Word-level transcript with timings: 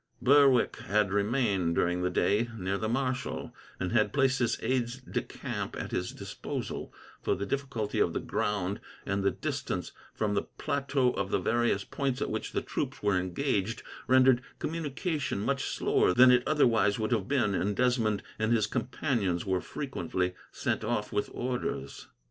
Berwick 0.19 0.77
had 0.77 1.11
remained, 1.11 1.75
during 1.75 2.01
the 2.01 2.09
day, 2.09 2.49
near 2.57 2.79
the 2.79 2.89
marshal; 2.89 3.53
and 3.79 3.91
had 3.91 4.11
placed 4.11 4.39
his 4.39 4.57
aides 4.63 4.95
de 4.99 5.21
camp 5.21 5.75
at 5.79 5.91
his 5.91 6.11
disposal, 6.11 6.91
for 7.21 7.35
the 7.35 7.45
difficulty 7.45 7.99
of 7.99 8.11
the 8.11 8.19
ground, 8.19 8.79
and 9.05 9.21
the 9.21 9.29
distance 9.29 9.91
from 10.15 10.33
the 10.33 10.41
plateau 10.41 11.11
of 11.11 11.29
the 11.29 11.37
various 11.37 11.83
points 11.83 12.19
at 12.19 12.31
which 12.31 12.51
the 12.51 12.63
troops 12.63 13.03
were 13.03 13.19
engaged, 13.19 13.83
rendered 14.07 14.41
communication 14.57 15.39
much 15.39 15.65
slower 15.65 16.15
than 16.15 16.31
it 16.31 16.41
otherwise 16.47 16.97
would 16.97 17.11
have 17.11 17.27
been, 17.27 17.53
and 17.53 17.75
Desmond 17.75 18.23
and 18.39 18.51
his 18.51 18.65
companions 18.65 19.45
were 19.45 19.61
frequently 19.61 20.33
sent 20.51 20.83
off 20.83 21.13
with 21.13 21.29
orders. 21.31 22.07